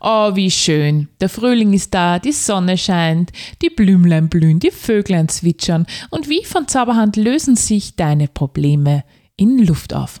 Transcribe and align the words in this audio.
Oh, 0.00 0.36
wie 0.36 0.50
schön. 0.50 1.08
Der 1.20 1.28
Frühling 1.28 1.72
ist 1.72 1.92
da, 1.92 2.18
die 2.18 2.32
Sonne 2.32 2.78
scheint, 2.78 3.32
die 3.62 3.70
Blümlein 3.70 4.28
blühen, 4.28 4.60
die 4.60 4.70
Vöglein 4.70 5.28
zwitschern 5.28 5.86
und 6.10 6.28
wie 6.28 6.44
von 6.44 6.68
Zauberhand 6.68 7.16
lösen 7.16 7.56
sich 7.56 7.96
deine 7.96 8.28
Probleme 8.28 9.04
in 9.36 9.58
Luft 9.58 9.94
auf. 9.94 10.20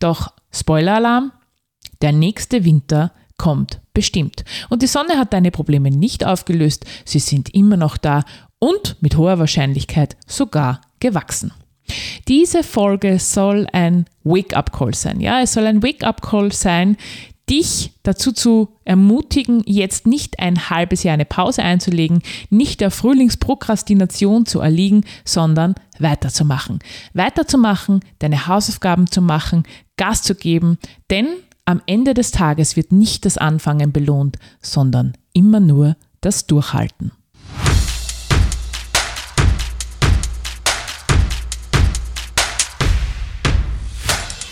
Doch 0.00 0.32
Spoiler-Alarm, 0.50 1.32
der 2.02 2.12
nächste 2.12 2.64
Winter 2.64 3.12
kommt 3.36 3.80
bestimmt. 3.94 4.44
Und 4.68 4.82
die 4.82 4.86
Sonne 4.86 5.16
hat 5.16 5.32
deine 5.32 5.50
Probleme 5.52 5.90
nicht 5.90 6.24
aufgelöst, 6.24 6.84
sie 7.04 7.20
sind 7.20 7.54
immer 7.54 7.76
noch 7.76 7.96
da 7.96 8.24
und 8.58 8.96
mit 9.00 9.16
hoher 9.16 9.38
Wahrscheinlichkeit 9.38 10.16
sogar 10.26 10.80
gewachsen. 10.98 11.52
Diese 12.26 12.62
Folge 12.62 13.18
soll 13.18 13.66
ein 13.72 14.04
Wake-up-Call 14.24 14.94
sein. 14.94 15.20
Ja, 15.20 15.40
es 15.40 15.54
soll 15.54 15.66
ein 15.66 15.82
Wake-up-Call 15.82 16.52
sein, 16.52 16.96
dich 17.48 17.92
dazu 18.02 18.32
zu 18.32 18.68
ermutigen, 18.84 19.62
jetzt 19.66 20.06
nicht 20.06 20.38
ein 20.38 20.70
halbes 20.70 21.02
Jahr 21.02 21.14
eine 21.14 21.24
Pause 21.24 21.62
einzulegen, 21.62 22.22
nicht 22.50 22.80
der 22.80 22.90
Frühlingsprokrastination 22.90 24.46
zu 24.46 24.60
erliegen, 24.60 25.04
sondern 25.24 25.74
weiterzumachen. 25.98 26.78
Weiterzumachen, 27.14 28.00
deine 28.18 28.46
Hausaufgaben 28.46 29.10
zu 29.10 29.22
machen, 29.22 29.64
Gas 29.96 30.22
zu 30.22 30.34
geben, 30.34 30.78
denn 31.10 31.26
am 31.64 31.82
Ende 31.86 32.14
des 32.14 32.30
Tages 32.30 32.76
wird 32.76 32.92
nicht 32.92 33.26
das 33.26 33.36
Anfangen 33.36 33.92
belohnt, 33.92 34.38
sondern 34.62 35.14
immer 35.32 35.60
nur 35.60 35.96
das 36.20 36.46
Durchhalten. 36.46 37.12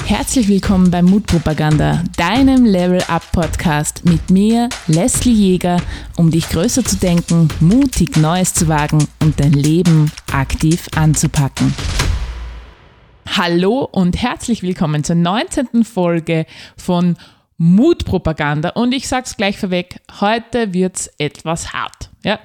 Herzlich 0.07 0.47
willkommen 0.47 0.93
bei 0.93 1.03
Mutpropaganda, 1.03 2.05
deinem 2.17 2.65
Level 2.65 3.03
Up 3.09 3.25
Podcast 3.33 4.05
mit 4.05 4.31
mir, 4.31 4.69
Leslie 4.87 5.33
Jäger, 5.33 5.83
um 6.17 6.31
dich 6.31 6.49
größer 6.49 6.85
zu 6.85 6.97
denken, 6.97 7.49
mutig 7.59 8.17
Neues 8.17 8.55
zu 8.55 8.69
wagen 8.69 9.09
und 9.21 9.41
dein 9.41 9.53
Leben 9.53 10.13
aktiv 10.33 10.87
anzupacken. 10.95 11.75
Hallo 13.37 13.81
und 13.91 14.23
herzlich 14.23 14.63
willkommen 14.63 15.03
zur 15.03 15.17
19. 15.17 15.83
Folge 15.83 16.47
von 16.77 17.17
Mutpropaganda 17.57 18.69
und 18.71 18.95
ich 18.95 19.09
sag's 19.09 19.37
gleich 19.37 19.59
vorweg, 19.59 20.01
heute 20.21 20.73
wird's 20.73 21.11
etwas 21.19 21.73
hart. 21.73 22.11
Ja, 22.23 22.39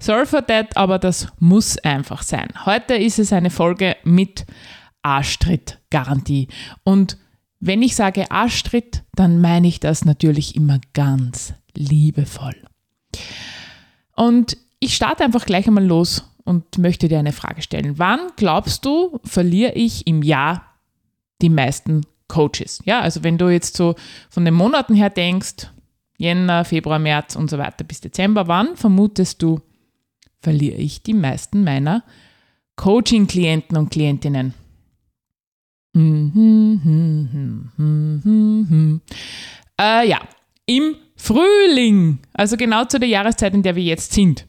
sorry 0.00 0.26
for 0.26 0.44
that, 0.44 0.76
aber 0.76 0.98
das 0.98 1.28
muss 1.38 1.78
einfach 1.78 2.24
sein. 2.24 2.48
Heute 2.66 2.94
ist 2.94 3.20
es 3.20 3.32
eine 3.32 3.50
Folge 3.50 3.96
mit 4.02 4.46
Arschtritt-Garantie. 5.94 6.48
Und 6.82 7.18
wenn 7.60 7.82
ich 7.82 7.96
sage 7.96 8.30
Arschtritt, 8.30 9.04
dann 9.14 9.40
meine 9.40 9.68
ich 9.68 9.80
das 9.80 10.04
natürlich 10.04 10.56
immer 10.56 10.80
ganz 10.92 11.54
liebevoll. 11.74 12.56
Und 14.16 14.56
ich 14.80 14.94
starte 14.94 15.24
einfach 15.24 15.46
gleich 15.46 15.66
einmal 15.66 15.84
los 15.84 16.24
und 16.44 16.78
möchte 16.78 17.08
dir 17.08 17.18
eine 17.18 17.32
Frage 17.32 17.62
stellen. 17.62 17.98
Wann 17.98 18.20
glaubst 18.36 18.84
du, 18.84 19.18
verliere 19.24 19.72
ich 19.72 20.06
im 20.06 20.22
Jahr 20.22 20.66
die 21.40 21.48
meisten 21.48 22.02
Coaches? 22.28 22.82
Ja, 22.84 23.00
also 23.00 23.22
wenn 23.22 23.38
du 23.38 23.48
jetzt 23.48 23.76
so 23.76 23.94
von 24.28 24.44
den 24.44 24.54
Monaten 24.54 24.94
her 24.94 25.10
denkst, 25.10 25.68
Jänner, 26.16 26.64
Februar, 26.64 26.98
März 26.98 27.34
und 27.34 27.50
so 27.50 27.58
weiter 27.58 27.82
bis 27.82 28.00
Dezember, 28.00 28.46
wann 28.46 28.76
vermutest 28.76 29.42
du, 29.42 29.60
verliere 30.40 30.76
ich 30.76 31.02
die 31.02 31.14
meisten 31.14 31.64
meiner 31.64 32.04
Coaching-Klienten 32.76 33.76
und 33.76 33.90
Klientinnen? 33.90 34.54
Äh, 39.80 40.08
ja, 40.08 40.20
im 40.66 40.96
Frühling, 41.16 42.18
also 42.32 42.56
genau 42.56 42.84
zu 42.84 42.98
der 42.98 43.08
Jahreszeit, 43.08 43.54
in 43.54 43.62
der 43.62 43.76
wir 43.76 43.82
jetzt 43.82 44.12
sind. 44.12 44.46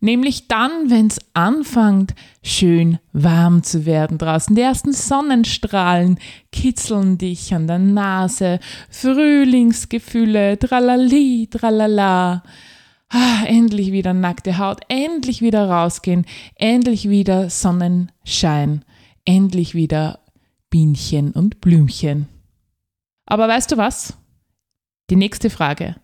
Nämlich 0.00 0.48
dann, 0.48 0.90
wenn 0.90 1.06
es 1.06 1.18
anfängt, 1.32 2.14
schön 2.42 2.98
warm 3.14 3.62
zu 3.62 3.86
werden 3.86 4.18
draußen. 4.18 4.54
Die 4.54 4.60
ersten 4.60 4.92
Sonnenstrahlen 4.92 6.18
kitzeln 6.52 7.16
dich 7.16 7.54
an 7.54 7.66
der 7.66 7.78
Nase. 7.78 8.60
Frühlingsgefühle, 8.90 10.58
tralali, 10.58 11.48
tralala. 11.50 12.42
Ah, 13.08 13.44
endlich 13.46 13.92
wieder 13.92 14.12
nackte 14.12 14.58
Haut, 14.58 14.80
endlich 14.88 15.40
wieder 15.40 15.70
rausgehen, 15.70 16.26
endlich 16.56 17.08
wieder 17.08 17.48
Sonnenschein, 17.48 18.84
endlich 19.24 19.74
wieder 19.74 20.18
Bienchen 20.74 21.30
und 21.30 21.60
Blümchen. 21.60 22.26
Aber 23.26 23.46
weißt 23.46 23.70
du 23.70 23.76
was? 23.76 24.18
Die 25.08 25.14
nächste 25.14 25.48
Frage. 25.48 25.94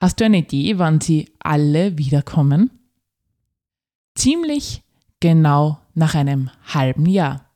Hast 0.00 0.18
du 0.18 0.24
eine 0.24 0.38
Idee, 0.38 0.78
wann 0.78 1.02
sie 1.02 1.28
alle 1.40 1.98
wiederkommen? 1.98 2.70
Ziemlich 4.14 4.82
genau 5.20 5.78
nach 5.92 6.14
einem 6.14 6.50
halben 6.72 7.04
Jahr. 7.04 7.50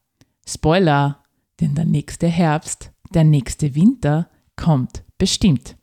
Spoiler, 0.47 1.25
denn 1.59 1.75
der 1.75 1.87
nächste 1.87 2.27
Herbst, 2.27 2.93
der 3.15 3.25
nächste 3.25 3.75
Winter 3.75 4.29
kommt 4.57 5.05
bestimmt. 5.17 5.79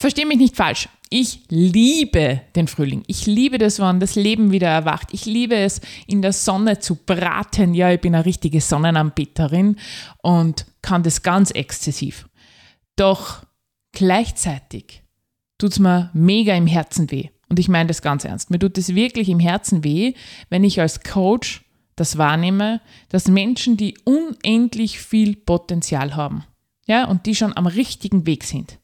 Versteh 0.00 0.24
mich 0.24 0.38
nicht 0.38 0.56
falsch. 0.56 0.88
Ich 1.12 1.40
liebe 1.48 2.40
den 2.54 2.68
Frühling. 2.68 3.02
Ich 3.08 3.26
liebe 3.26 3.58
das, 3.58 3.80
wann 3.80 3.98
das 3.98 4.14
Leben 4.14 4.52
wieder 4.52 4.68
erwacht. 4.68 5.08
Ich 5.10 5.26
liebe 5.26 5.56
es, 5.56 5.80
in 6.06 6.22
der 6.22 6.32
Sonne 6.32 6.78
zu 6.78 6.94
braten. 6.94 7.74
Ja, 7.74 7.90
ich 7.90 8.00
bin 8.00 8.14
eine 8.14 8.24
richtige 8.24 8.60
Sonnenanbeterin 8.60 9.74
und 10.22 10.66
kann 10.82 11.02
das 11.02 11.22
ganz 11.22 11.50
exzessiv. 11.50 12.28
Doch 12.94 13.44
gleichzeitig 13.90 15.02
tut 15.58 15.72
es 15.72 15.78
mir 15.80 16.10
mega 16.14 16.54
im 16.54 16.68
Herzen 16.68 17.10
weh. 17.10 17.30
Und 17.48 17.58
ich 17.58 17.68
meine 17.68 17.88
das 17.88 18.02
ganz 18.02 18.24
ernst. 18.24 18.50
Mir 18.50 18.60
tut 18.60 18.78
es 18.78 18.94
wirklich 18.94 19.28
im 19.28 19.40
Herzen 19.40 19.82
weh, 19.82 20.14
wenn 20.48 20.62
ich 20.62 20.80
als 20.80 21.02
Coach 21.02 21.64
das 21.96 22.18
wahrnehme, 22.18 22.80
dass 23.08 23.26
Menschen, 23.26 23.76
die 23.76 23.98
unendlich 24.04 25.00
viel 25.00 25.34
Potenzial 25.34 26.14
haben, 26.14 26.44
ja, 26.86 27.04
und 27.04 27.26
die 27.26 27.34
schon 27.34 27.56
am 27.56 27.66
richtigen 27.66 28.26
Weg 28.26 28.44
sind, 28.44 28.78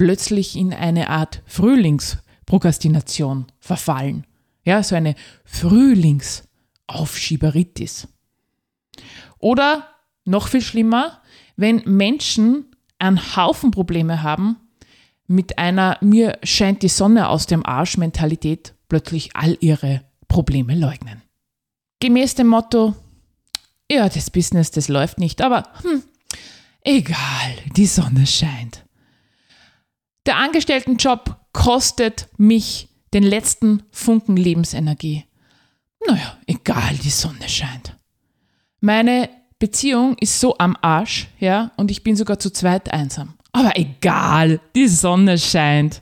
plötzlich 0.00 0.56
in 0.56 0.72
eine 0.72 1.10
Art 1.10 1.42
Frühlingsprokrastination 1.44 3.44
verfallen. 3.58 4.26
Ja, 4.64 4.82
so 4.82 4.94
eine 4.94 5.14
Frühlingsaufschieberitis. 5.44 8.08
Oder 9.38 9.88
noch 10.24 10.48
viel 10.48 10.62
schlimmer, 10.62 11.20
wenn 11.56 11.82
Menschen 11.84 12.64
einen 12.98 13.36
Haufen 13.36 13.72
Probleme 13.72 14.22
haben, 14.22 14.56
mit 15.26 15.58
einer 15.58 15.98
mir 16.00 16.38
scheint 16.44 16.82
die 16.82 16.88
Sonne 16.88 17.28
aus 17.28 17.44
dem 17.44 17.66
Arsch 17.66 17.98
Mentalität 17.98 18.72
plötzlich 18.88 19.36
all 19.36 19.58
ihre 19.60 20.00
Probleme 20.28 20.74
leugnen. 20.74 21.20
Gemäß 22.00 22.36
dem 22.36 22.46
Motto, 22.46 22.96
ja, 23.90 24.08
das 24.08 24.30
Business, 24.30 24.70
das 24.70 24.88
läuft 24.88 25.18
nicht, 25.18 25.42
aber 25.42 25.64
hm, 25.82 26.02
egal, 26.84 27.52
die 27.76 27.84
Sonne 27.84 28.26
scheint. 28.26 28.86
Der 30.30 30.38
Angestelltenjob 30.38 31.34
kostet 31.52 32.28
mich 32.36 32.86
den 33.12 33.24
letzten 33.24 33.82
Funken 33.90 34.36
Lebensenergie. 34.36 35.24
Naja, 36.06 36.38
egal, 36.46 36.94
die 37.02 37.10
Sonne 37.10 37.48
scheint. 37.48 37.96
Meine 38.78 39.28
Beziehung 39.58 40.16
ist 40.20 40.38
so 40.38 40.56
am 40.56 40.76
Arsch, 40.82 41.26
ja, 41.40 41.72
und 41.76 41.90
ich 41.90 42.04
bin 42.04 42.14
sogar 42.14 42.38
zu 42.38 42.52
zweit 42.52 42.92
einsam. 42.92 43.34
Aber 43.50 43.76
egal, 43.76 44.60
die 44.76 44.86
Sonne 44.86 45.36
scheint. 45.36 46.00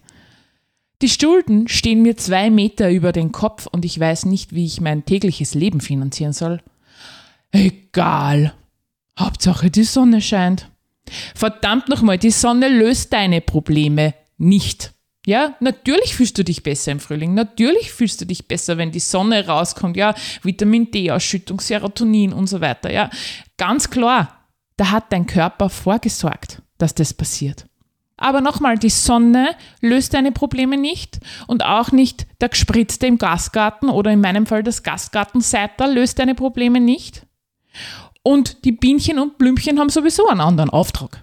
Die 1.01 1.09
Schulden 1.09 1.67
stehen 1.67 2.03
mir 2.03 2.19
zwei 2.19 2.51
Meter 2.51 2.91
über 2.91 3.13
den 3.13 3.33
Kopf 3.33 3.67
und 3.67 3.87
ich 3.87 3.99
weiß 3.99 4.27
nicht, 4.27 4.53
wie 4.53 4.67
ich 4.67 4.83
mein 4.83 5.07
tägliches 5.07 5.55
Leben 5.55 5.81
finanzieren 5.81 6.35
soll. 6.35 6.61
Egal. 7.51 8.53
Hauptsache 9.19 9.71
die 9.71 9.85
Sonne 9.85 10.21
scheint. 10.21 10.69
Verdammt 11.35 11.89
nochmal, 11.89 12.19
die 12.19 12.31
Sonne 12.31 12.69
löst 12.69 13.13
deine 13.13 13.41
Probleme 13.41 14.15
nicht. 14.37 14.93
Ja, 15.27 15.57
natürlich 15.61 16.15
fühlst 16.15 16.39
du 16.39 16.43
dich 16.43 16.63
besser 16.63 16.91
im 16.91 17.01
Frühling. 17.01 17.35
Natürlich 17.35 17.93
fühlst 17.93 18.21
du 18.21 18.25
dich 18.25 18.49
besser, 18.49 18.79
wenn 18.79 18.93
die 18.93 18.99
Sonne 18.99 19.47
rauskommt. 19.47 19.97
Ja, 19.97 20.15
Vitamin 20.43 20.91
D-Ausschüttung, 20.91 21.61
Serotonin 21.61 22.33
und 22.33 22.47
so 22.47 22.63
weiter. 22.63 22.91
Ja, 22.91 23.11
ganz 23.59 23.91
klar, 23.91 24.47
da 24.79 24.91
hat 24.91 25.13
dein 25.13 25.27
Körper 25.27 25.69
vorgesorgt, 25.69 26.63
dass 26.79 26.95
das 26.95 27.13
passiert. 27.13 27.67
Aber 28.17 28.41
nochmal, 28.41 28.79
die 28.79 28.91
Sonne 28.91 29.51
löst 29.81 30.15
deine 30.15 30.33
Probleme 30.33 30.77
nicht 30.77 31.21
und 31.47 31.65
auch 31.65 31.93
nicht 31.93 32.27
der 32.41 32.49
Gespritzte 32.49 33.07
im 33.07 33.19
Gastgarten 33.19 33.91
oder 33.91 34.11
in 34.11 34.21
meinem 34.21 34.47
Fall 34.47 34.63
das 34.63 34.83
Gastgartenseiter 34.83 35.87
löst 35.89 36.19
deine 36.19 36.35
Probleme 36.35 36.81
nicht. 36.81 37.27
Und 38.23 38.65
die 38.65 38.73
Bienchen 38.73 39.19
und 39.19 39.39
Blümchen 39.39 39.79
haben 39.79 39.91
sowieso 39.91 40.29
einen 40.29 40.41
anderen 40.41 40.71
Auftrag. 40.71 41.23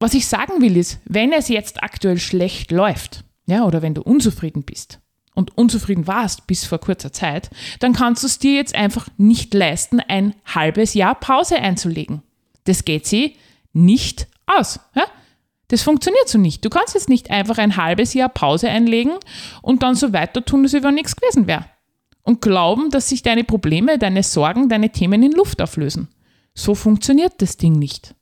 Was 0.00 0.14
ich 0.14 0.26
sagen 0.26 0.62
will 0.62 0.76
ist, 0.76 0.98
wenn 1.04 1.32
es 1.32 1.48
jetzt 1.48 1.82
aktuell 1.82 2.18
schlecht 2.18 2.70
läuft, 2.70 3.24
ja, 3.46 3.64
oder 3.64 3.82
wenn 3.82 3.94
du 3.94 4.02
unzufrieden 4.02 4.62
bist 4.62 5.00
und 5.34 5.56
unzufrieden 5.58 6.06
warst 6.06 6.46
bis 6.46 6.64
vor 6.64 6.78
kurzer 6.78 7.12
Zeit, 7.12 7.50
dann 7.80 7.92
kannst 7.92 8.22
du 8.22 8.26
es 8.26 8.38
dir 8.38 8.54
jetzt 8.54 8.74
einfach 8.74 9.08
nicht 9.18 9.52
leisten, 9.52 10.00
ein 10.00 10.34
halbes 10.46 10.94
Jahr 10.94 11.14
Pause 11.14 11.56
einzulegen. 11.56 12.22
Das 12.64 12.84
geht 12.84 13.06
sie 13.06 13.36
nicht 13.72 14.26
aus. 14.46 14.80
Ja? 14.94 15.04
Das 15.68 15.82
funktioniert 15.82 16.28
so 16.28 16.38
nicht. 16.38 16.64
Du 16.64 16.70
kannst 16.70 16.94
jetzt 16.94 17.08
nicht 17.08 17.30
einfach 17.30 17.58
ein 17.58 17.76
halbes 17.76 18.14
Jahr 18.14 18.28
Pause 18.28 18.68
einlegen 18.68 19.12
und 19.62 19.82
dann 19.82 19.94
so 19.94 20.12
weiter 20.12 20.44
tun, 20.44 20.62
als 20.64 20.72
wenn 20.72 20.94
nichts 20.94 21.14
gewesen 21.14 21.46
wäre. 21.46 21.66
Und 22.22 22.40
glauben, 22.42 22.90
dass 22.90 23.08
sich 23.08 23.22
deine 23.22 23.44
Probleme, 23.44 23.98
deine 23.98 24.22
Sorgen, 24.22 24.68
deine 24.68 24.90
Themen 24.90 25.22
in 25.22 25.32
Luft 25.32 25.62
auflösen. 25.62 26.08
So 26.54 26.74
funktioniert 26.74 27.34
das 27.38 27.56
Ding 27.56 27.78
nicht. 27.78 28.14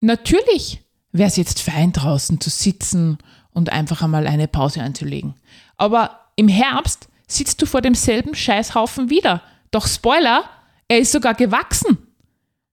Natürlich 0.00 0.82
wäre 1.12 1.28
es 1.28 1.36
jetzt 1.36 1.60
fein 1.60 1.92
draußen 1.92 2.40
zu 2.40 2.50
sitzen 2.50 3.18
und 3.50 3.70
einfach 3.70 4.02
einmal 4.02 4.26
eine 4.26 4.48
Pause 4.48 4.82
einzulegen. 4.82 5.34
Aber 5.76 6.20
im 6.36 6.48
Herbst 6.48 7.08
sitzt 7.26 7.60
du 7.62 7.66
vor 7.66 7.80
demselben 7.80 8.34
Scheißhaufen 8.34 9.10
wieder. 9.10 9.42
Doch 9.70 9.86
Spoiler, 9.86 10.44
er 10.88 10.98
ist 10.98 11.12
sogar 11.12 11.34
gewachsen. 11.34 11.98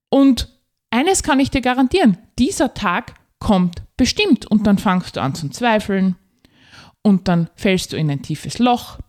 Und 0.09 0.49
eines 0.89 1.23
kann 1.23 1.39
ich 1.39 1.51
dir 1.51 1.61
garantieren, 1.61 2.17
dieser 2.37 2.73
Tag 2.73 3.13
kommt 3.39 3.83
bestimmt 3.95 4.45
und 4.45 4.67
dann 4.67 4.77
fangst 4.77 5.15
du 5.15 5.21
an 5.21 5.35
zu 5.35 5.49
zweifeln 5.49 6.15
und 7.01 7.27
dann 7.27 7.49
fällst 7.55 7.93
du 7.93 7.97
in 7.97 8.09
ein 8.09 8.21
tiefes 8.21 8.59
Loch 8.59 8.99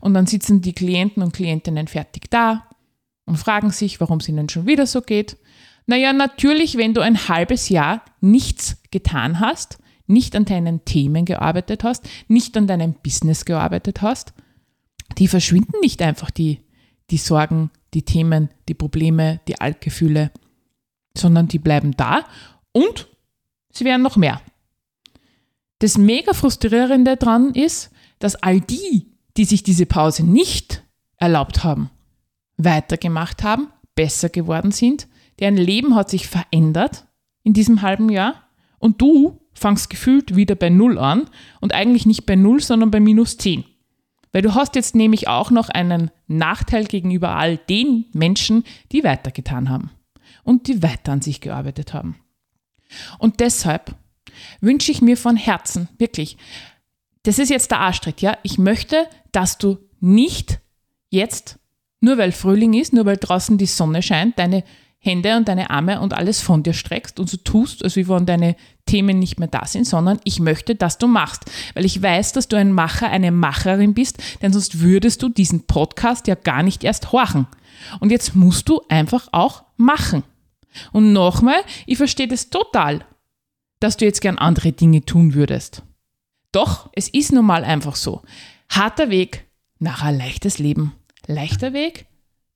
und 0.00 0.14
dann 0.14 0.26
sitzen 0.26 0.60
die 0.60 0.72
Klienten 0.72 1.22
und 1.22 1.32
Klientinnen 1.32 1.88
fertig 1.88 2.30
da 2.30 2.66
und 3.24 3.36
fragen 3.36 3.70
sich, 3.70 4.00
warum 4.00 4.18
es 4.18 4.28
ihnen 4.28 4.48
schon 4.48 4.66
wieder 4.66 4.86
so 4.86 5.02
geht. 5.02 5.36
Naja, 5.86 6.12
natürlich, 6.12 6.76
wenn 6.76 6.94
du 6.94 7.00
ein 7.00 7.28
halbes 7.28 7.68
Jahr 7.68 8.02
nichts 8.20 8.76
getan 8.90 9.40
hast, 9.40 9.78
nicht 10.06 10.34
an 10.34 10.44
deinen 10.44 10.84
Themen 10.84 11.24
gearbeitet 11.24 11.84
hast, 11.84 12.08
nicht 12.28 12.56
an 12.56 12.66
deinem 12.66 12.94
Business 12.94 13.44
gearbeitet 13.44 14.02
hast, 14.02 14.32
die 15.18 15.28
verschwinden 15.28 15.80
nicht 15.80 16.02
einfach, 16.02 16.30
die, 16.30 16.60
die 17.10 17.16
Sorgen, 17.18 17.70
die 17.94 18.02
Themen, 18.02 18.50
die 18.68 18.74
Probleme, 18.74 19.40
die 19.48 19.60
Altgefühle, 19.60 20.30
sondern 21.16 21.48
die 21.48 21.58
bleiben 21.58 21.96
da 21.96 22.24
und 22.72 23.08
sie 23.70 23.84
werden 23.84 24.02
noch 24.02 24.16
mehr. 24.16 24.40
Das 25.78 25.96
mega 25.96 26.32
frustrierende 26.32 27.16
daran 27.16 27.54
ist, 27.54 27.90
dass 28.18 28.34
all 28.36 28.60
die, 28.60 29.06
die 29.38 29.44
sich 29.44 29.62
diese 29.62 29.86
Pause 29.86 30.24
nicht 30.24 30.82
erlaubt 31.16 31.64
haben, 31.64 31.90
weitergemacht 32.56 33.42
haben, 33.42 33.68
besser 33.94 34.28
geworden 34.28 34.72
sind, 34.72 35.08
deren 35.38 35.56
Leben 35.56 35.94
hat 35.94 36.10
sich 36.10 36.26
verändert 36.26 37.06
in 37.44 37.54
diesem 37.54 37.82
halben 37.82 38.10
Jahr 38.10 38.48
und 38.78 39.00
du 39.00 39.40
fangst 39.54 39.90
gefühlt 39.90 40.36
wieder 40.36 40.54
bei 40.54 40.70
Null 40.70 40.98
an 40.98 41.30
und 41.60 41.72
eigentlich 41.72 42.04
nicht 42.04 42.26
bei 42.26 42.36
Null, 42.36 42.60
sondern 42.60 42.90
bei 42.90 43.00
minus 43.00 43.38
10. 43.38 43.64
Weil 44.32 44.42
du 44.42 44.54
hast 44.54 44.74
jetzt 44.74 44.94
nämlich 44.94 45.28
auch 45.28 45.50
noch 45.50 45.68
einen 45.68 46.10
Nachteil 46.26 46.84
gegenüber 46.84 47.30
all 47.36 47.56
den 47.56 48.06
Menschen, 48.12 48.64
die 48.92 49.04
weitergetan 49.04 49.68
haben 49.68 49.90
und 50.42 50.66
die 50.66 50.82
weiter 50.82 51.12
an 51.12 51.22
sich 51.22 51.40
gearbeitet 51.40 51.94
haben. 51.94 52.16
Und 53.18 53.40
deshalb 53.40 53.94
wünsche 54.60 54.92
ich 54.92 55.00
mir 55.00 55.16
von 55.16 55.36
Herzen, 55.36 55.88
wirklich, 55.98 56.36
das 57.22 57.38
ist 57.38 57.50
jetzt 57.50 57.70
der 57.70 57.80
Arschtritt, 57.80 58.20
ja, 58.20 58.38
ich 58.42 58.58
möchte, 58.58 59.06
dass 59.32 59.58
du 59.58 59.78
nicht 60.00 60.60
jetzt, 61.10 61.58
nur 62.00 62.18
weil 62.18 62.32
Frühling 62.32 62.74
ist, 62.74 62.92
nur 62.92 63.06
weil 63.06 63.16
draußen 63.16 63.58
die 63.58 63.66
Sonne 63.66 64.02
scheint, 64.02 64.38
deine 64.38 64.64
Hände 65.00 65.36
und 65.36 65.46
deine 65.46 65.70
Arme 65.70 66.00
und 66.00 66.12
alles 66.12 66.40
von 66.40 66.64
dir 66.64 66.72
streckst 66.72 67.20
und 67.20 67.30
so 67.30 67.36
tust, 67.36 67.84
als 67.84 67.96
wenn 67.96 68.26
deine 68.26 68.56
Themen 68.84 69.18
nicht 69.18 69.38
mehr 69.38 69.48
da 69.48 69.64
sind, 69.64 69.86
sondern 69.86 70.18
ich 70.24 70.40
möchte, 70.40 70.74
dass 70.74 70.98
du 70.98 71.06
machst. 71.06 71.44
Weil 71.74 71.84
ich 71.84 72.02
weiß, 72.02 72.32
dass 72.32 72.48
du 72.48 72.56
ein 72.56 72.72
Macher, 72.72 73.08
eine 73.08 73.30
Macherin 73.30 73.94
bist, 73.94 74.18
denn 74.42 74.52
sonst 74.52 74.80
würdest 74.80 75.22
du 75.22 75.28
diesen 75.28 75.66
Podcast 75.66 76.26
ja 76.26 76.34
gar 76.34 76.64
nicht 76.64 76.82
erst 76.82 77.12
horchen. 77.12 77.46
Und 78.00 78.10
jetzt 78.10 78.34
musst 78.34 78.68
du 78.68 78.80
einfach 78.88 79.28
auch 79.30 79.64
machen. 79.76 80.24
Und 80.92 81.12
nochmal, 81.12 81.60
ich 81.86 81.96
verstehe 81.96 82.28
das 82.28 82.50
total, 82.50 83.04
dass 83.80 83.96
du 83.96 84.04
jetzt 84.04 84.20
gern 84.20 84.38
andere 84.38 84.72
Dinge 84.72 85.04
tun 85.04 85.34
würdest. 85.34 85.82
Doch, 86.50 86.90
es 86.94 87.08
ist 87.08 87.32
nun 87.32 87.46
mal 87.46 87.62
einfach 87.62 87.94
so. 87.94 88.22
Harter 88.70 89.10
Weg 89.10 89.46
nach 89.78 90.02
ein 90.02 90.16
leichtes 90.16 90.58
Leben. 90.58 90.94
Leichter 91.26 91.72
Weg, 91.72 92.06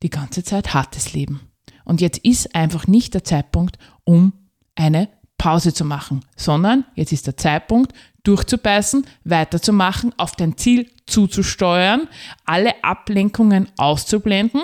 die 0.03 0.11
ganze 0.11 0.45
Zeit 0.45 0.75
hartes 0.75 1.13
Leben. 1.13 1.41
Und 1.85 2.01
jetzt 2.01 2.19
ist 2.19 2.55
einfach 2.55 2.87
nicht 2.87 3.15
der 3.15 3.25
Zeitpunkt, 3.25 3.79
um 4.05 4.33
eine 4.75 5.09
Pause 5.37 5.75
zu 5.75 5.85
machen, 5.85 6.25
sondern 6.37 6.85
jetzt 6.95 7.13
ist 7.13 7.27
der 7.27 7.37
Zeitpunkt, 7.37 7.93
durchzubeißen, 8.23 9.05
weiterzumachen, 9.25 10.17
auf 10.17 10.37
dein 10.37 10.57
Ziel 10.57 10.89
zuzusteuern, 11.07 12.09
alle 12.45 12.83
Ablenkungen 12.85 13.69
auszublenden, 13.77 14.63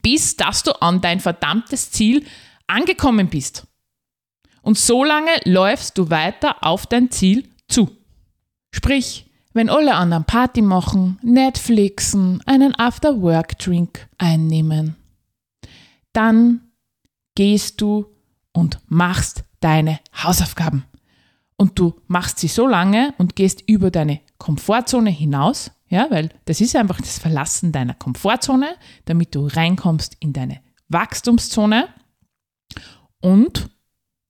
bis 0.00 0.36
dass 0.36 0.62
du 0.62 0.72
an 0.80 1.00
dein 1.02 1.20
verdammtes 1.20 1.90
Ziel 1.90 2.24
angekommen 2.66 3.28
bist. 3.28 3.66
Und 4.62 4.78
so 4.78 5.04
lange 5.04 5.32
läufst 5.44 5.98
du 5.98 6.08
weiter 6.08 6.64
auf 6.64 6.86
dein 6.86 7.10
Ziel 7.10 7.50
zu. 7.68 7.90
Sprich, 8.70 9.30
wenn 9.52 9.68
alle 9.68 9.94
anderen 9.94 10.24
Party 10.24 10.62
machen, 10.62 11.18
Netflixen, 11.22 12.42
einen 12.46 12.74
After-Work-Drink 12.74 14.08
einnehmen, 14.18 14.96
dann 16.12 16.60
gehst 17.34 17.80
du 17.80 18.06
und 18.52 18.78
machst 18.86 19.44
deine 19.60 20.00
Hausaufgaben. 20.22 20.84
Und 21.56 21.78
du 21.78 21.94
machst 22.08 22.38
sie 22.38 22.48
so 22.48 22.66
lange 22.66 23.14
und 23.18 23.36
gehst 23.36 23.62
über 23.68 23.90
deine 23.90 24.20
Komfortzone 24.38 25.10
hinaus, 25.10 25.70
ja, 25.88 26.10
weil 26.10 26.30
das 26.46 26.60
ist 26.60 26.74
einfach 26.74 27.00
das 27.00 27.18
Verlassen 27.18 27.70
deiner 27.70 27.94
Komfortzone, 27.94 28.76
damit 29.04 29.34
du 29.34 29.46
reinkommst 29.46 30.16
in 30.20 30.32
deine 30.32 30.60
Wachstumszone 30.88 31.88
und 33.20 33.70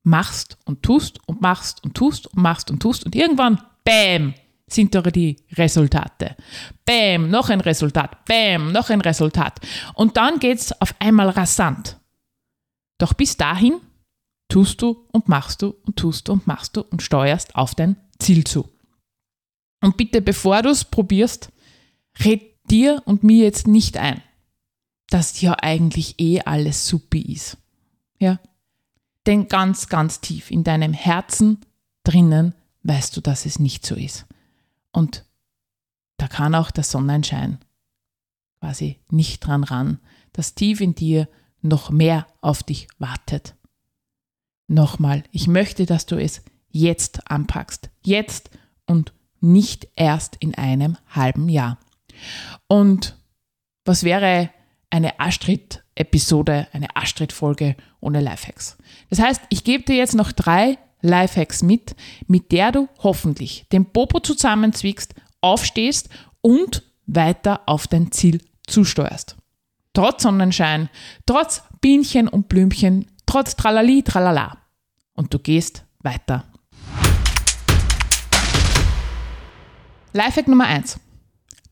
machst 0.02 0.58
und 0.64 0.82
tust 0.82 1.20
und 1.26 1.40
machst 1.40 1.82
und 1.84 1.94
tust 1.94 2.26
und 2.26 2.42
machst 2.42 2.70
und 2.70 2.80
tust 2.80 3.04
und 3.04 3.14
irgendwann, 3.14 3.62
bam, 3.84 4.34
sind 4.74 4.94
da 4.94 5.02
die 5.02 5.36
Resultate. 5.52 6.36
Bäm, 6.84 7.30
noch 7.30 7.50
ein 7.50 7.60
Resultat. 7.60 8.24
Bäm, 8.24 8.72
noch 8.72 8.90
ein 8.90 9.00
Resultat. 9.00 9.60
Und 9.94 10.16
dann 10.16 10.38
geht 10.38 10.58
es 10.58 10.80
auf 10.80 10.94
einmal 10.98 11.28
rasant. 11.28 11.98
Doch 12.98 13.14
bis 13.14 13.36
dahin 13.36 13.80
tust 14.48 14.82
du 14.82 15.06
und 15.12 15.28
machst 15.28 15.62
du 15.62 15.74
und 15.86 15.96
tust 15.96 16.28
du 16.28 16.32
und 16.32 16.46
machst 16.46 16.76
du 16.76 16.82
und 16.82 17.02
steuerst 17.02 17.56
auf 17.56 17.74
dein 17.74 17.96
Ziel 18.18 18.44
zu. 18.44 18.68
Und 19.80 19.96
bitte, 19.96 20.22
bevor 20.22 20.62
du 20.62 20.70
es 20.70 20.84
probierst, 20.84 21.50
red 22.24 22.52
dir 22.70 23.02
und 23.04 23.24
mir 23.24 23.44
jetzt 23.44 23.66
nicht 23.66 23.96
ein, 23.96 24.22
dass 25.08 25.40
ja 25.40 25.56
eigentlich 25.60 26.18
eh 26.18 26.40
alles 26.42 26.86
supi 26.86 27.20
ist. 27.32 27.58
Ja? 28.18 28.38
Denn 29.26 29.48
ganz, 29.48 29.88
ganz 29.88 30.20
tief 30.20 30.50
in 30.50 30.64
deinem 30.64 30.92
Herzen 30.92 31.60
drinnen 32.04 32.54
weißt 32.82 33.16
du, 33.16 33.20
dass 33.20 33.46
es 33.46 33.58
nicht 33.58 33.86
so 33.86 33.94
ist. 33.94 34.26
Und 34.92 35.24
da 36.18 36.28
kann 36.28 36.54
auch 36.54 36.70
der 36.70 36.84
Sonnenschein 36.84 37.58
quasi 38.60 39.00
nicht 39.10 39.44
dran 39.44 39.64
ran, 39.64 39.98
dass 40.32 40.54
tief 40.54 40.80
in 40.80 40.94
dir 40.94 41.28
noch 41.62 41.90
mehr 41.90 42.26
auf 42.40 42.62
dich 42.62 42.86
wartet. 42.98 43.56
Nochmal, 44.68 45.24
ich 45.32 45.48
möchte, 45.48 45.84
dass 45.84 46.06
du 46.06 46.16
es 46.16 46.42
jetzt 46.68 47.30
anpackst. 47.30 47.90
Jetzt 48.04 48.50
und 48.86 49.12
nicht 49.40 49.88
erst 49.96 50.36
in 50.36 50.54
einem 50.54 50.96
halben 51.08 51.48
Jahr. 51.48 51.78
Und 52.68 53.16
was 53.84 54.04
wäre 54.04 54.50
eine 54.90 55.18
Astrid-Episode, 55.18 56.68
eine 56.72 56.94
Astrid-Folge 56.94 57.76
ohne 58.00 58.20
Lifehacks? 58.20 58.78
Das 59.10 59.18
heißt, 59.18 59.42
ich 59.48 59.64
gebe 59.64 59.82
dir 59.84 59.96
jetzt 59.96 60.14
noch 60.14 60.32
drei 60.32 60.78
Lifehacks 61.02 61.62
mit, 61.62 61.94
mit 62.26 62.52
der 62.52 62.72
du 62.72 62.88
hoffentlich 63.02 63.66
den 63.72 63.84
Popo 63.86 64.20
zusammenzwickst, 64.20 65.14
aufstehst 65.40 66.08
und 66.40 66.82
weiter 67.06 67.60
auf 67.66 67.86
dein 67.86 68.12
Ziel 68.12 68.40
zusteuerst. 68.66 69.36
Trotz 69.92 70.22
Sonnenschein, 70.22 70.88
trotz 71.26 71.62
Bienchen 71.80 72.28
und 72.28 72.48
Blümchen, 72.48 73.06
trotz 73.26 73.56
Tralali, 73.56 74.02
Tralala. 74.02 74.58
Und 75.14 75.34
du 75.34 75.38
gehst 75.38 75.84
weiter. 76.00 76.44
Lifehack 80.14 80.48
Nummer 80.48 80.66
1. 80.66 80.98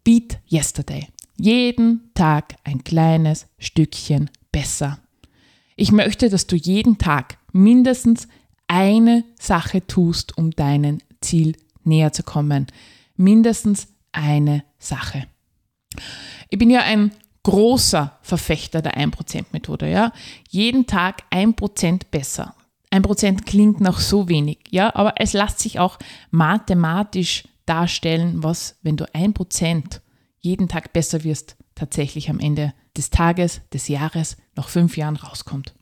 Beat 0.04 0.38
Yesterday. 0.50 1.08
Jeden 1.36 2.10
Tag 2.14 2.56
ein 2.64 2.84
kleines 2.84 3.46
Stückchen 3.58 4.30
besser. 4.52 4.98
Ich 5.76 5.92
möchte, 5.92 6.28
dass 6.28 6.46
du 6.46 6.56
jeden 6.56 6.98
Tag 6.98 7.38
mindestens 7.52 8.28
eine 8.70 9.24
Sache 9.36 9.84
tust, 9.84 10.38
um 10.38 10.52
deinem 10.52 11.00
Ziel 11.20 11.56
näher 11.82 12.12
zu 12.12 12.22
kommen. 12.22 12.68
Mindestens 13.16 13.88
eine 14.12 14.62
Sache. 14.78 15.26
Ich 16.50 16.58
bin 16.58 16.70
ja 16.70 16.82
ein 16.82 17.10
großer 17.42 18.18
Verfechter 18.22 18.80
der 18.80 18.96
1%-Methode. 18.96 19.90
Ja? 19.90 20.12
Jeden 20.50 20.86
Tag 20.86 21.24
1% 21.32 22.02
besser. 22.12 22.54
1% 22.92 23.44
klingt 23.44 23.80
noch 23.80 23.98
so 23.98 24.28
wenig, 24.28 24.58
ja, 24.70 24.94
aber 24.94 25.14
es 25.16 25.32
lässt 25.32 25.60
sich 25.60 25.78
auch 25.78 25.98
mathematisch 26.30 27.44
darstellen, 27.64 28.42
was, 28.42 28.78
wenn 28.82 28.96
du 28.96 29.04
1% 29.04 30.00
jeden 30.40 30.68
Tag 30.68 30.92
besser 30.92 31.22
wirst, 31.22 31.56
tatsächlich 31.76 32.30
am 32.30 32.40
Ende 32.40 32.72
des 32.96 33.10
Tages, 33.10 33.60
des 33.72 33.86
Jahres, 33.86 34.36
nach 34.56 34.68
fünf 34.68 34.96
Jahren 34.96 35.14
rauskommt. 35.16 35.72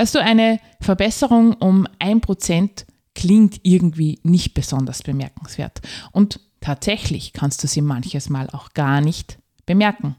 Weißt 0.00 0.14
du, 0.14 0.18
eine 0.18 0.60
Verbesserung 0.80 1.52
um 1.52 1.86
1% 1.98 2.86
klingt 3.14 3.60
irgendwie 3.64 4.18
nicht 4.22 4.54
besonders 4.54 5.02
bemerkenswert. 5.02 5.82
Und 6.10 6.40
tatsächlich 6.62 7.34
kannst 7.34 7.62
du 7.62 7.66
sie 7.66 7.82
manches 7.82 8.30
Mal 8.30 8.48
auch 8.48 8.70
gar 8.72 9.02
nicht 9.02 9.38
bemerken. 9.66 10.16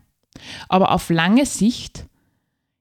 Aber 0.69 0.91
auf 0.91 1.09
lange 1.09 1.47
Sicht 1.47 2.05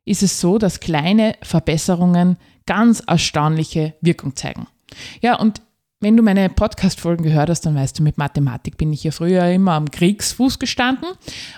ist 0.05 0.23
es 0.23 0.43
so, 0.43 0.59
dass 0.59 0.81
kleine 0.81 1.37
Verbesserungen 1.41 2.37
ganz 2.67 3.01
erstaunliche 3.01 3.95
Wirkung 4.03 4.37
zeigen. 4.37 4.67
Ja, 5.23 5.39
und 5.39 5.63
wenn 6.01 6.19
du 6.19 6.23
meine 6.23 6.51
Podcast-Folgen 6.51 7.25
gehört 7.25 7.49
hast, 7.49 7.63
dann 7.63 7.77
weißt 7.77 7.99
du, 7.99 8.03
mit 8.03 8.19
Mathematik 8.19 8.77
bin 8.77 8.93
ich 8.93 9.05
ja 9.05 9.11
früher 9.11 9.47
immer 9.47 9.73
am 9.73 9.91
Kriegsfuß 9.91 10.59
gestanden. 10.59 11.09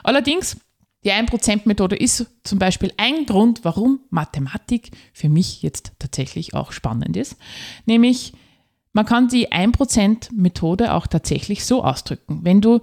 Allerdings, 0.04 0.56
die 1.04 1.12
1%-Methode 1.12 1.97
ist 1.97 2.26
zum 2.44 2.59
Beispiel 2.59 2.92
ein 2.97 3.26
Grund, 3.26 3.64
warum 3.64 4.00
Mathematik 4.11 4.90
für 5.12 5.28
mich 5.28 5.62
jetzt 5.62 5.92
tatsächlich 5.99 6.54
auch 6.54 6.73
spannend 6.73 7.16
ist. 7.16 7.37
Nämlich, 7.87 8.32
man 8.92 9.06
kann 9.06 9.28
die 9.28 9.50
1%-Methode 9.50 10.94
auch 10.94 11.06
tatsächlich 11.06 11.64
so 11.64 11.82
ausdrücken. 11.82 12.40
Wenn 12.44 12.61
du 12.61 12.80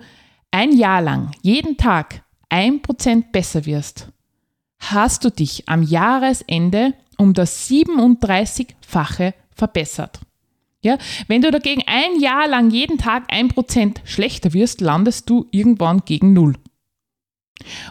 ein 0.51 0.75
Jahr 0.75 1.01
lang 1.01 1.31
jeden 1.41 1.77
Tag 1.77 2.23
1% 2.49 3.31
besser 3.31 3.65
wirst, 3.65 4.09
hast 4.79 5.23
du 5.23 5.29
dich 5.29 5.69
am 5.69 5.83
Jahresende 5.83 6.93
um 7.17 7.33
das 7.33 7.69
37-fache 7.69 9.33
verbessert. 9.51 10.19
Ja, 10.81 10.97
wenn 11.27 11.41
du 11.41 11.51
dagegen 11.51 11.83
ein 11.85 12.19
Jahr 12.19 12.47
lang 12.47 12.71
jeden 12.71 12.97
Tag 12.97 13.25
ein 13.27 13.49
Prozent 13.49 14.01
schlechter 14.05 14.53
wirst, 14.53 14.79
landest 14.79 15.29
du 15.29 15.45
irgendwann 15.51 16.03
gegen 16.05 16.31
Null. 16.31 16.55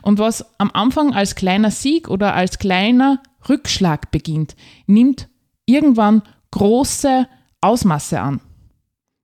Und 0.03 0.19
was 0.19 0.45
am 0.59 0.71
Anfang 0.73 1.15
als 1.15 1.35
kleiner 1.35 1.71
Sieg 1.71 2.09
oder 2.09 2.35
als 2.35 2.59
kleiner 2.59 3.23
Rückschlag 3.49 4.11
beginnt, 4.11 4.57
nimmt 4.87 5.29
irgendwann 5.67 6.23
große 6.51 7.29
Ausmaße 7.61 8.21
an. 8.21 8.41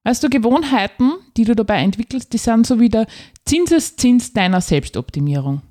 Weißt 0.05 0.23
du, 0.23 0.29
Gewohnheiten, 0.29 1.13
die 1.37 1.45
du 1.45 1.55
dabei 1.55 1.79
entwickelst, 1.79 2.33
die 2.33 2.39
sind 2.39 2.67
so 2.67 2.79
wie 2.79 2.91
der 2.91 3.07
Zinseszins 3.47 4.35
deiner 4.35 4.61
Selbstoptimierung. 4.61 5.63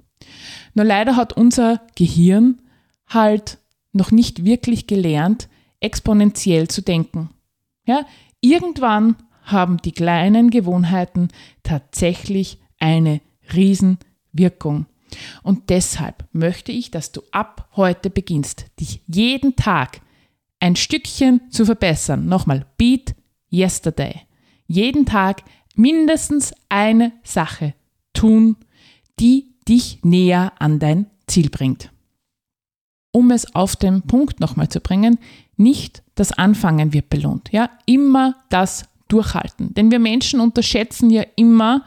Nur 0.73 0.85
leider 0.85 1.15
hat 1.15 1.33
unser 1.33 1.81
Gehirn 1.95 2.61
halt 3.07 3.59
noch 3.91 4.09
nicht 4.09 4.43
wirklich 4.43 4.87
gelernt, 4.87 5.49
exponentiell 5.79 6.67
zu 6.67 6.81
denken. 6.81 7.29
Ja, 7.85 8.05
irgendwann 8.41 9.17
haben 9.43 9.77
die 9.77 9.91
kleinen 9.91 10.49
Gewohnheiten 10.49 11.27
tatsächlich 11.61 12.59
eine 12.79 13.21
Riesenwirkung. 14.33 14.85
Und 15.43 15.69
deshalb 15.69 16.25
möchte 16.31 16.71
ich, 16.71 16.89
dass 16.91 17.11
du 17.11 17.21
ab 17.31 17.69
heute 17.75 18.09
beginnst, 18.09 18.65
dich 18.79 19.01
jeden 19.07 19.55
Tag 19.55 20.01
ein 20.59 20.75
Stückchen 20.75 21.41
zu 21.51 21.65
verbessern. 21.65 22.25
Nochmal, 22.25 22.65
beat 22.77 23.13
yesterday. 23.51 24.21
Jeden 24.67 25.05
Tag 25.05 25.43
mindestens 25.75 26.53
eine 26.69 27.11
Sache 27.23 27.75
tun, 28.13 28.55
die 29.19 29.53
dich 29.67 29.99
näher 30.03 30.53
an 30.59 30.79
dein 30.79 31.07
Ziel 31.27 31.49
bringt. 31.49 31.91
Um 33.11 33.29
es 33.29 33.53
auf 33.53 33.75
den 33.75 34.01
Punkt 34.01 34.39
nochmal 34.39 34.69
zu 34.69 34.79
bringen, 34.79 35.19
nicht 35.55 36.01
das 36.15 36.31
Anfangen 36.31 36.93
wird 36.93 37.09
belohnt. 37.09 37.51
Ja, 37.51 37.69
immer 37.85 38.35
das 38.49 38.85
Durchhalten. 39.09 39.75
Denn 39.75 39.91
wir 39.91 39.99
Menschen 39.99 40.39
unterschätzen 40.39 41.11
ja 41.11 41.23
immer, 41.35 41.83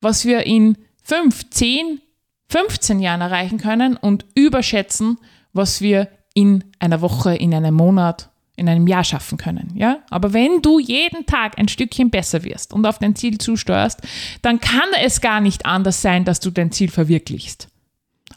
was 0.00 0.24
wir 0.24 0.44
in 0.46 0.76
5, 1.06 1.50
10, 1.50 2.00
15 2.48 2.98
Jahren 2.98 3.20
erreichen 3.20 3.58
können 3.58 3.96
und 3.96 4.26
überschätzen, 4.34 5.18
was 5.52 5.80
wir 5.80 6.08
in 6.34 6.64
einer 6.80 7.00
Woche, 7.00 7.36
in 7.36 7.54
einem 7.54 7.74
Monat, 7.74 8.28
in 8.56 8.68
einem 8.68 8.88
Jahr 8.88 9.04
schaffen 9.04 9.38
können. 9.38 9.70
Ja? 9.76 10.00
Aber 10.10 10.32
wenn 10.32 10.62
du 10.62 10.80
jeden 10.80 11.24
Tag 11.24 11.58
ein 11.58 11.68
Stückchen 11.68 12.10
besser 12.10 12.42
wirst 12.42 12.72
und 12.72 12.84
auf 12.86 12.98
dein 12.98 13.14
Ziel 13.14 13.38
zusteuerst, 13.38 14.00
dann 14.42 14.58
kann 14.58 14.88
es 15.00 15.20
gar 15.20 15.40
nicht 15.40 15.64
anders 15.64 16.02
sein, 16.02 16.24
dass 16.24 16.40
du 16.40 16.50
dein 16.50 16.72
Ziel 16.72 16.90
verwirklichst. 16.90 17.68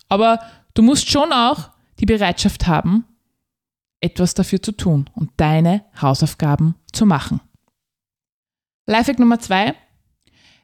Aber 0.07 0.39
du 0.75 0.83
musst 0.83 1.09
schon 1.09 1.33
auch 1.33 1.71
die 1.99 2.05
Bereitschaft 2.05 2.67
haben, 2.67 3.03
etwas 3.99 4.35
dafür 4.35 4.61
zu 4.61 4.73
tun 4.73 5.09
und 5.15 5.31
deine 5.37 5.85
Hausaufgaben 5.99 6.75
zu 6.93 7.07
machen. 7.07 7.41
Lifehack 8.85 9.17
Nummer 9.17 9.39
zwei. 9.39 9.73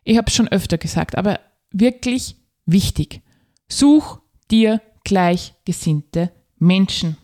Ich 0.04 0.18
habe 0.18 0.28
es 0.28 0.36
schon 0.36 0.48
öfter 0.48 0.78
gesagt, 0.78 1.18
aber 1.18 1.40
wirklich 1.80 2.38
wichtig. 2.66 3.22
Such 3.68 4.20
dir 4.52 4.82
gleichgesinnte 5.04 6.32
Menschen. 6.58 7.18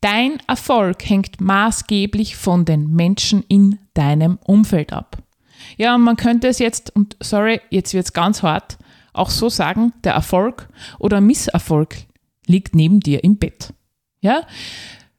Dein 0.00 0.38
Erfolg 0.46 1.08
hängt 1.08 1.40
maßgeblich 1.40 2.36
von 2.36 2.64
den 2.64 2.92
Menschen 2.92 3.44
in 3.48 3.78
deinem 3.94 4.38
Umfeld 4.44 4.92
ab. 4.92 5.18
Ja, 5.76 5.94
und 5.94 6.02
man 6.02 6.16
könnte 6.16 6.48
es 6.48 6.58
jetzt, 6.58 6.94
und 6.94 7.16
sorry, 7.20 7.60
jetzt 7.70 7.94
wird 7.94 8.04
es 8.04 8.12
ganz 8.12 8.42
hart, 8.42 8.78
auch 9.12 9.30
so 9.30 9.48
sagen, 9.48 9.92
der 10.04 10.12
Erfolg 10.12 10.68
oder 10.98 11.20
Misserfolg 11.20 11.96
liegt 12.46 12.74
neben 12.74 13.00
dir 13.00 13.24
im 13.24 13.36
Bett. 13.36 13.72
Ja? 14.20 14.46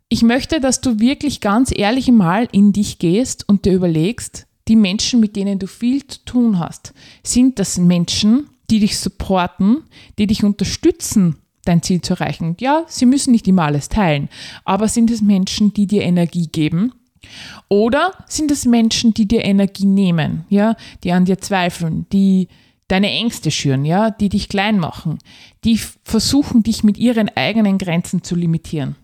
Ich 0.10 0.22
möchte, 0.22 0.60
dass 0.60 0.82
du 0.82 1.00
wirklich 1.00 1.42
ganz 1.42 1.72
ehrlich 1.76 2.10
mal 2.12 2.48
in 2.52 2.72
dich 2.72 3.00
gehst 3.00 3.48
und 3.50 3.66
dir 3.66 3.74
überlegst, 3.74 4.48
die 4.68 4.76
Menschen, 4.76 5.20
mit 5.20 5.36
denen 5.36 5.60
du 5.60 5.68
viel 5.68 6.06
zu 6.06 6.24
tun 6.26 6.60
hast, 6.60 6.94
sind 7.24 7.60
das 7.60 7.78
Menschen, 7.78 8.50
die 8.70 8.80
dich 8.80 8.98
supporten, 8.98 9.84
die 10.18 10.28
dich 10.28 10.44
unterstützen, 10.44 11.38
dein 11.64 11.82
Ziel 11.84 12.02
zu 12.02 12.14
erreichen. 12.14 12.56
Ja, 12.60 12.86
sie 12.88 13.06
müssen 13.06 13.32
nicht 13.32 13.48
immer 13.48 13.64
alles 13.64 13.90
teilen, 13.90 14.30
aber 14.66 14.88
sind 14.88 15.12
es 15.12 15.22
Menschen, 15.22 15.74
die 15.74 15.88
dir 15.88 16.04
Energie 16.04 16.48
geben? 16.48 16.94
Oder 17.68 18.14
sind 18.28 18.52
es 18.52 18.66
Menschen, 18.66 19.14
die 19.14 19.28
dir 19.28 19.44
Energie 19.44 19.86
nehmen, 19.86 20.46
ja, 20.50 20.76
die 21.04 21.12
an 21.12 21.26
dir 21.26 21.40
zweifeln, 21.40 22.06
die 22.14 22.48
deine 22.88 23.12
Ängste 23.12 23.52
schüren, 23.52 23.84
ja, 23.84 24.12
die 24.12 24.30
dich 24.30 24.48
klein 24.48 24.80
machen, 24.80 25.20
die 25.66 25.78
versuchen, 26.04 26.64
dich 26.64 26.84
mit 26.84 26.98
ihren 26.98 27.30
eigenen 27.36 27.78
Grenzen 27.78 28.24
zu 28.24 28.36
limitieren. 28.36 28.96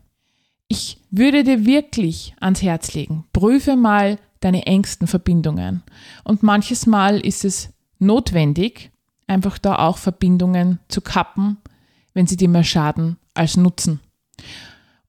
Ich 0.69 0.97
würde 1.11 1.43
dir 1.43 1.65
wirklich 1.65 2.33
ans 2.39 2.61
Herz 2.61 2.93
legen, 2.93 3.25
prüfe 3.33 3.75
mal 3.75 4.17
deine 4.39 4.65
engsten 4.65 5.07
Verbindungen. 5.07 5.83
Und 6.23 6.43
manches 6.43 6.85
Mal 6.85 7.19
ist 7.19 7.43
es 7.43 7.69
notwendig, 7.99 8.91
einfach 9.27 9.57
da 9.57 9.79
auch 9.79 9.97
Verbindungen 9.97 10.79
zu 10.87 11.01
kappen, 11.01 11.57
wenn 12.13 12.27
sie 12.27 12.37
dir 12.37 12.49
mehr 12.49 12.63
schaden 12.63 13.17
als 13.33 13.57
nutzen. 13.57 13.99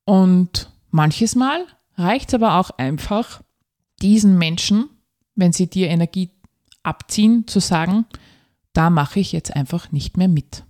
Und 0.04 0.70
manches 0.90 1.34
Mal 1.34 1.64
reicht 1.96 2.28
es 2.28 2.34
aber 2.34 2.58
auch 2.58 2.70
einfach, 2.70 3.42
diesen 4.02 4.38
Menschen, 4.38 4.88
wenn 5.34 5.52
sie 5.52 5.68
dir 5.68 5.88
Energie 5.88 6.30
abziehen, 6.82 7.46
zu 7.46 7.60
sagen, 7.60 8.06
da 8.72 8.90
mache 8.90 9.20
ich 9.20 9.32
jetzt 9.32 9.54
einfach 9.54 9.92
nicht 9.92 10.16
mehr 10.16 10.28
mit. 10.28 10.64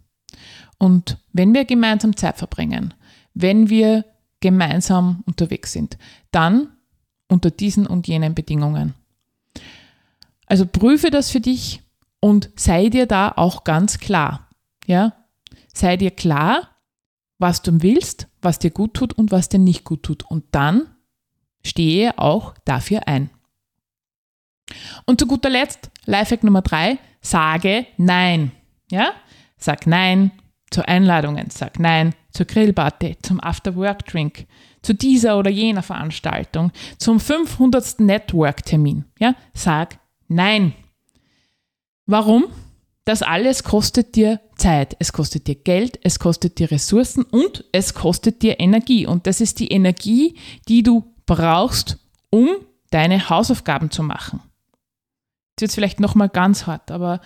Und 0.79 1.19
wenn 1.33 1.55
wir 1.55 1.65
gemeinsam 1.65 2.17
Zeit 2.17 2.39
verbringen, 2.39 2.95
wenn 3.33 3.71
wir 3.71 4.05
gemeinsam 4.41 5.23
unterwegs 5.27 5.73
sind, 5.73 5.97
dann 6.31 6.69
unter 7.29 7.51
diesen 7.51 7.87
und 7.87 8.07
jenen 8.07 8.35
Bedingungen. 8.35 8.95
Also 10.47 10.67
prüfe 10.67 11.11
das 11.11 11.31
für 11.31 11.41
dich 11.41 11.81
und 12.25 12.49
sei 12.57 12.89
dir 12.89 13.05
da 13.05 13.35
auch 13.37 13.65
ganz 13.65 13.99
klar. 13.99 14.49
Ja? 14.87 15.13
Sei 15.75 15.99
dir 15.99 16.11
klar, 16.11 16.71
was 17.39 17.61
du 17.61 17.83
willst, 17.83 18.29
was 18.41 18.59
dir 18.59 18.71
gut 18.71 18.95
tut 18.95 19.13
und 19.13 19.31
was 19.31 19.51
dir 19.51 19.59
nicht 19.59 19.85
gut 19.85 20.05
tut. 20.05 20.23
Und 20.23 20.47
dann 20.53 20.89
stehe 21.63 22.19
auch 22.19 22.55
dafür 22.65 23.09
ein. 23.09 23.29
Und 25.05 25.21
zu 25.21 25.27
guter 25.27 25.51
Letzt, 25.51 25.91
Lifehack 26.07 26.45
Nummer 26.45 26.63
drei, 26.63 26.97
sage 27.21 27.85
Nein. 27.99 28.53
Ja? 28.91 29.13
Sag 29.59 29.87
Nein 29.87 30.31
zu 30.71 30.89
Einladungen, 30.89 31.51
sag 31.51 31.79
Nein 31.79 32.15
zur 32.31 32.47
Grillparty, 32.47 33.19
zum 33.21 33.39
After-Work-Drink, 33.39 34.47
zu 34.81 34.95
dieser 34.95 35.39
oder 35.39 35.51
jener 35.51 35.83
Veranstaltung, 35.83 36.73
zum 36.97 37.21
500. 37.21 38.01
Network-Termin. 38.01 39.05
Ja? 39.19 39.35
Sag 39.53 39.99
Nein. 40.27 40.73
Warum? 42.07 42.47
Das 43.05 43.23
alles 43.23 43.65
kostet 43.65 44.17
dir 44.17 44.41
Zeit, 44.57 44.97
es 44.99 45.13
kostet 45.13 45.47
dir 45.47 45.57
Geld, 45.57 45.99
es 46.03 46.19
kostet 46.19 46.59
dir 46.59 46.71
Ressourcen 46.71 47.23
und 47.23 47.65
es 47.73 47.93
kostet 47.93 48.43
dir 48.43 48.61
Energie. 48.61 49.07
Und 49.07 49.27
das 49.27 49.43
ist 49.43 49.61
die 49.61 49.69
Energie, 49.69 50.37
die 50.69 50.83
du 50.83 51.05
brauchst, 51.27 51.99
um 52.31 52.49
deine 52.91 53.29
Hausaufgaben 53.29 53.91
zu 53.91 54.03
machen. 54.03 54.41
Jetzt 55.51 55.61
wird 55.61 55.69
es 55.71 55.75
vielleicht 55.75 56.01
nochmal 56.01 56.31
ganz 56.31 56.67
hart, 56.67 56.91
aber 56.91 57.21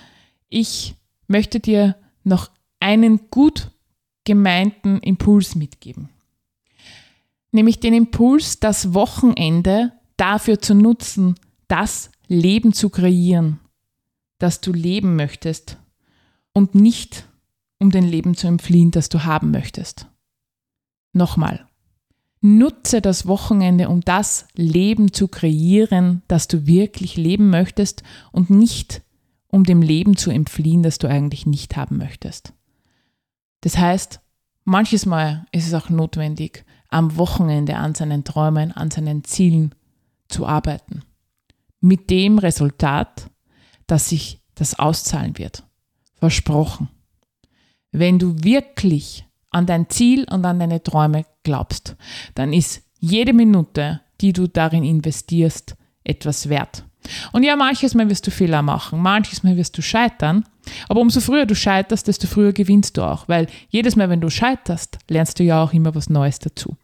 ich 0.48 0.94
möchte 1.28 1.60
dir 1.60 1.96
noch 2.24 2.50
einen 2.80 3.30
gut 3.30 3.70
gemeinten 4.24 4.98
Impuls 4.98 5.54
mitgeben. 5.54 6.10
Nämlich 7.52 7.80
den 7.80 7.94
Impuls, 7.94 8.60
das 8.60 8.94
Wochenende 8.94 9.92
dafür 10.16 10.60
zu 10.60 10.74
nutzen, 10.74 11.36
das 11.68 12.10
Leben 12.26 12.72
zu 12.72 12.90
kreieren, 12.90 13.60
das 14.38 14.60
du 14.60 14.72
leben 14.72 15.16
möchtest 15.16 15.78
und 16.52 16.74
nicht 16.74 17.28
um 17.78 17.90
den 17.90 18.04
Leben 18.04 18.34
zu 18.34 18.46
entfliehen, 18.46 18.90
das 18.90 19.08
du 19.08 19.24
haben 19.24 19.50
möchtest. 19.50 20.06
Nochmal. 21.12 21.66
Nutze 22.40 23.00
das 23.00 23.26
Wochenende, 23.26 23.88
um 23.88 24.00
das 24.00 24.46
Leben 24.54 25.12
zu 25.12 25.26
kreieren, 25.26 26.22
das 26.28 26.46
du 26.46 26.66
wirklich 26.66 27.16
leben 27.16 27.50
möchtest 27.50 28.02
und 28.30 28.48
nicht 28.50 29.02
um 29.48 29.64
dem 29.64 29.82
Leben 29.82 30.16
zu 30.16 30.30
entfliehen, 30.30 30.82
das 30.82 30.98
du 30.98 31.08
eigentlich 31.08 31.46
nicht 31.46 31.76
haben 31.76 31.96
möchtest. 31.96 32.52
Das 33.62 33.76
heißt, 33.76 34.20
manches 34.64 35.04
Mal 35.06 35.46
ist 35.50 35.66
es 35.66 35.74
auch 35.74 35.88
notwendig, 35.88 36.64
am 36.90 37.16
Wochenende 37.16 37.76
an 37.76 37.94
seinen 37.94 38.24
Träumen, 38.24 38.72
an 38.72 38.90
seinen 38.90 39.24
Zielen 39.24 39.74
zu 40.28 40.46
arbeiten. 40.46 41.02
Mit 41.80 42.10
dem 42.10 42.38
Resultat, 42.38 43.30
dass 43.88 44.10
sich 44.10 44.40
das 44.54 44.78
auszahlen 44.78 45.36
wird. 45.36 45.64
Versprochen. 46.14 46.88
Wenn 47.90 48.20
du 48.20 48.44
wirklich 48.44 49.26
an 49.50 49.66
dein 49.66 49.88
Ziel 49.88 50.24
und 50.30 50.44
an 50.44 50.60
deine 50.60 50.82
Träume 50.82 51.24
glaubst, 51.42 51.96
dann 52.34 52.52
ist 52.52 52.82
jede 53.00 53.32
Minute, 53.32 54.00
die 54.20 54.32
du 54.32 54.46
darin 54.46 54.84
investierst, 54.84 55.76
etwas 56.04 56.48
wert. 56.48 56.84
Und 57.32 57.44
ja, 57.44 57.56
manches 57.56 57.94
Mal 57.94 58.10
wirst 58.10 58.26
du 58.26 58.30
Fehler 58.30 58.62
machen, 58.62 59.00
manches 59.00 59.42
Mal 59.42 59.56
wirst 59.56 59.78
du 59.78 59.82
scheitern, 59.82 60.44
aber 60.88 61.00
umso 61.00 61.20
früher 61.20 61.46
du 61.46 61.54
scheiterst, 61.54 62.08
desto 62.08 62.26
früher 62.26 62.52
gewinnst 62.52 62.96
du 62.96 63.02
auch, 63.02 63.28
weil 63.28 63.46
jedes 63.68 63.96
Mal, 63.96 64.10
wenn 64.10 64.20
du 64.20 64.30
scheiterst, 64.30 64.98
lernst 65.08 65.38
du 65.38 65.44
ja 65.44 65.62
auch 65.62 65.72
immer 65.72 65.94
was 65.94 66.10
Neues 66.10 66.38
dazu. 66.38 66.76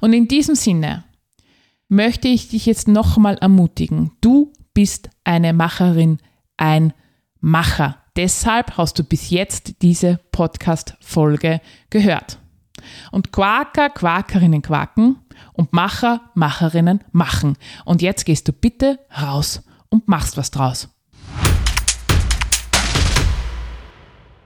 Und 0.00 0.12
in 0.12 0.28
diesem 0.28 0.54
Sinne 0.54 1.04
möchte 1.88 2.28
ich 2.28 2.48
dich 2.48 2.66
jetzt 2.66 2.88
nochmal 2.88 3.36
ermutigen. 3.38 4.12
Du 4.20 4.52
bist 4.76 5.08
eine 5.24 5.54
Macherin, 5.54 6.18
ein 6.58 6.92
Macher. 7.40 7.96
Deshalb 8.14 8.76
hast 8.76 8.98
du 8.98 9.04
bis 9.04 9.30
jetzt 9.30 9.80
diese 9.80 10.20
Podcast-Folge 10.32 11.62
gehört. 11.88 12.38
Und 13.10 13.32
Quaker, 13.32 13.88
Quakerinnen 13.88 14.60
quaken 14.60 15.16
und 15.54 15.72
Macher, 15.72 16.30
Macherinnen 16.34 17.02
machen. 17.10 17.56
Und 17.86 18.02
jetzt 18.02 18.26
gehst 18.26 18.48
du 18.48 18.52
bitte 18.52 18.98
raus 19.18 19.62
und 19.88 20.08
machst 20.08 20.36
was 20.36 20.50
draus. 20.50 20.90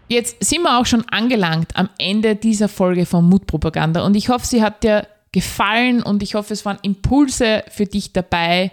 Jetzt 0.07 0.45
sind 0.45 0.63
wir 0.63 0.79
auch 0.79 0.87
schon 0.87 1.09
angelangt 1.09 1.75
am 1.75 1.89
Ende 1.99 2.37
dieser 2.37 2.69
Folge 2.69 3.05
von 3.05 3.29
Mutpropaganda 3.29 4.07
und 4.07 4.15
ich 4.15 4.29
hoffe, 4.29 4.47
sie 4.47 4.63
hat 4.63 4.85
dir 4.85 5.09
gefallen 5.33 6.05
und 6.05 6.23
ich 6.23 6.37
hoffe, 6.37 6.53
es 6.53 6.65
waren 6.65 6.79
Impulse 6.83 7.65
für 7.69 7.87
dich 7.87 8.13
dabei, 8.13 8.71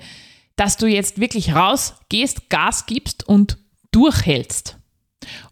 dass 0.58 0.76
du 0.76 0.88
jetzt 0.88 1.22
wirklich 1.22 1.56
rausgehst, 1.56 2.50
Gas 2.50 2.86
gibst 2.86 3.26
und 3.28 3.58
durchhältst. 3.92 4.78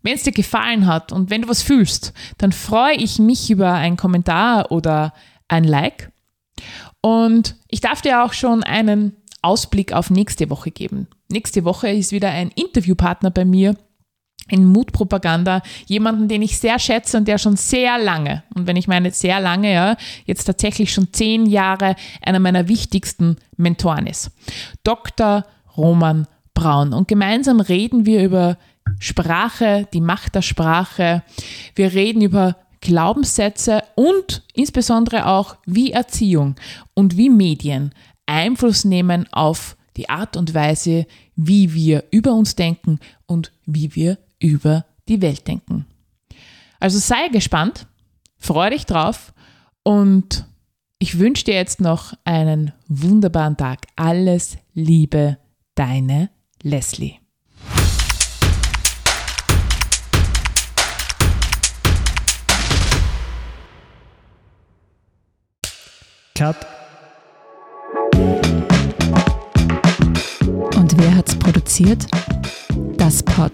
Wenn 0.01 0.15
es 0.15 0.23
dir 0.23 0.31
gefallen 0.31 0.87
hat 0.87 1.11
und 1.11 1.29
wenn 1.29 1.43
du 1.43 1.47
was 1.47 1.61
fühlst, 1.61 2.13
dann 2.37 2.51
freue 2.51 2.95
ich 2.95 3.19
mich 3.19 3.49
über 3.49 3.71
einen 3.73 3.97
Kommentar 3.97 4.71
oder 4.71 5.13
ein 5.47 5.63
Like. 5.63 6.11
Und 7.01 7.55
ich 7.69 7.81
darf 7.81 8.01
dir 8.01 8.23
auch 8.23 8.33
schon 8.33 8.63
einen 8.63 9.15
Ausblick 9.41 9.93
auf 9.93 10.09
nächste 10.09 10.49
Woche 10.49 10.71
geben. 10.71 11.07
Nächste 11.29 11.63
Woche 11.63 11.89
ist 11.89 12.11
wieder 12.11 12.31
ein 12.31 12.49
Interviewpartner 12.49 13.31
bei 13.31 13.45
mir 13.45 13.75
in 14.47 14.65
Mutpropaganda 14.65 15.61
jemanden, 15.87 16.27
den 16.27 16.41
ich 16.41 16.59
sehr 16.59 16.77
schätze 16.79 17.17
und 17.17 17.27
der 17.27 17.37
schon 17.37 17.55
sehr 17.55 17.97
lange, 17.97 18.43
und 18.53 18.67
wenn 18.67 18.75
ich 18.75 18.87
meine 18.87 19.11
sehr 19.11 19.39
lange, 19.39 19.73
ja, 19.73 19.97
jetzt 20.25 20.45
tatsächlich 20.45 20.93
schon 20.93 21.11
zehn 21.11 21.45
Jahre 21.45 21.95
einer 22.21 22.39
meiner 22.39 22.67
wichtigsten 22.67 23.37
Mentoren 23.57 24.07
ist. 24.07 24.31
Dr. 24.83 25.45
Roman 25.75 26.27
Braun. 26.53 26.93
Und 26.93 27.07
gemeinsam 27.07 27.59
reden 27.59 28.05
wir 28.05 28.23
über 28.23 28.57
Sprache, 28.99 29.87
die 29.93 30.01
Macht 30.01 30.35
der 30.35 30.41
Sprache. 30.41 31.23
Wir 31.75 31.93
reden 31.93 32.21
über 32.21 32.55
Glaubenssätze 32.81 33.81
und 33.95 34.43
insbesondere 34.53 35.25
auch, 35.25 35.57
wie 35.65 35.91
Erziehung 35.91 36.55
und 36.93 37.17
wie 37.17 37.29
Medien 37.29 37.93
Einfluss 38.25 38.85
nehmen 38.85 39.27
auf 39.31 39.75
die 39.97 40.09
Art 40.09 40.37
und 40.37 40.53
Weise, 40.53 41.07
wie 41.35 41.73
wir 41.73 42.03
über 42.11 42.33
uns 42.33 42.55
denken 42.55 42.99
und 43.25 43.51
wie 43.65 43.95
wir 43.95 44.17
über 44.39 44.85
die 45.07 45.21
Welt 45.21 45.47
denken. 45.47 45.85
Also 46.79 46.99
sei 46.99 47.29
gespannt, 47.29 47.87
freue 48.37 48.71
dich 48.71 48.85
drauf 48.85 49.33
und 49.83 50.45
ich 50.99 51.19
wünsche 51.19 51.43
dir 51.45 51.55
jetzt 51.55 51.81
noch 51.81 52.13
einen 52.23 52.73
wunderbaren 52.87 53.57
Tag. 53.57 53.85
Alles 53.95 54.57
Liebe, 54.73 55.37
deine 55.75 56.29
Leslie. 56.63 57.19
Cut. 66.33 66.57
Und 70.75 70.97
wer 70.97 71.15
hat's 71.15 71.37
produziert? 71.39 72.07
Das 72.97 73.23
Pod 73.23 73.53